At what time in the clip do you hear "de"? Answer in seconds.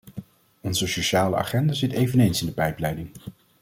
2.47-2.53